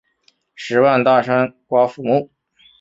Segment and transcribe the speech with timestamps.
[0.55, 2.31] 十万大山瓜馥木